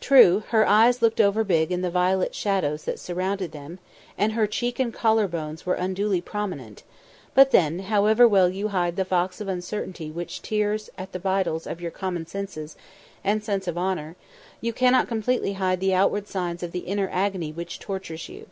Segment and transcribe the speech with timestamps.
[0.00, 3.78] True, her eyes looked over big in the violet shadows that surrounded them,
[4.18, 6.82] and her cheek and collar bones were unduly prominent,
[7.32, 11.64] but then, however well you hide the fox of uncertainty which tears at the vitals
[11.64, 12.58] of your common sense
[13.22, 14.16] and sense of humour,
[14.60, 18.48] you cannot completely hide the outward signs of the inner agony which tortures you.